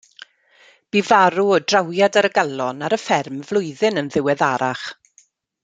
Bu 0.93 1.03
farw 1.09 1.51
o 1.57 1.59
drawiad 1.73 2.17
ar 2.21 2.29
y 2.31 2.33
galon 2.39 2.83
ar 2.89 2.97
y 2.99 2.99
fferm 3.05 3.45
flwyddyn 3.51 4.03
yn 4.03 4.11
ddiweddarach. 4.15 4.89